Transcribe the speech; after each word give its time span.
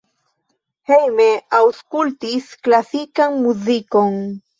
Hejme 0.91 1.27
aŭskultis 1.57 2.47
klasikan 2.69 3.37
muzikon. 3.43 4.19